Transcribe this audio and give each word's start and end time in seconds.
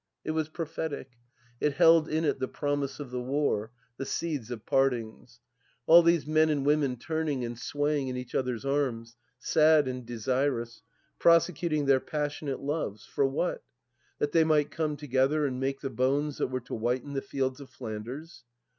It 0.25 0.31
was 0.31 0.49
prophetic. 0.49 1.11
It 1.59 1.73
held 1.73 2.09
in 2.09 2.25
it 2.25 2.39
the 2.39 2.47
promise 2.47 2.99
of 2.99 3.11
the 3.11 3.21
war, 3.21 3.71
the 3.97 4.05
seeds 4.07 4.49
of 4.49 4.65
partings.... 4.65 5.41
All 5.85 6.01
these 6.01 6.25
men 6.25 6.49
and 6.49 6.65
women 6.65 6.95
turning 6.97 7.45
and 7.45 7.55
swaying 7.55 8.07
in 8.07 8.17
each 8.17 8.33
other's 8.33 8.65
arms, 8.65 9.15
sad 9.37 9.87
and 9.87 10.03
desirous, 10.03 10.81
prosecuting 11.19 11.85
their 11.85 11.99
passionate 11.99 12.61
loves— 12.61 13.07
^for 13.15 13.29
what? 13.29 13.61
That 14.17 14.31
they 14.31 14.43
might 14.43 14.71
come 14.71 14.97
together 14.97 15.45
and 15.45 15.59
make 15.59 15.81
the 15.81 15.89
bones 15.91 16.39
that 16.39 16.47
were 16.47 16.61
to 16.61 16.73
whiten 16.73 17.13
the 17.13 17.21
fields 17.21 17.59
of 17.59 17.69
Flanders 17.69 18.43